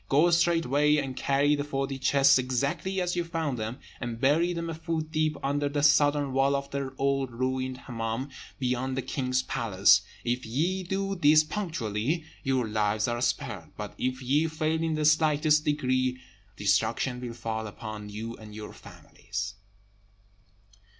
[0.09, 4.67] Go straightway, and carry the forty chests exactly as ye found them, and bury them
[4.67, 9.43] a foot deep under the southern wall of the old ruined Hemmâm, beyond the king's
[9.43, 10.01] palace.
[10.23, 15.05] If ye do this punctually, your lives are spared; but if ye fail in the
[15.05, 16.17] slightest degree,
[16.57, 19.53] destruction will fall upon you and your families."